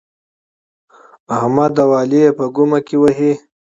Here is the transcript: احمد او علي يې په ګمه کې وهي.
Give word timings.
احمد 1.37 1.73
او 1.83 1.89
علي 1.99 2.19
يې 2.23 2.29
په 2.37 2.45
ګمه 2.55 2.79
کې 2.87 2.95
وهي. 3.01 3.33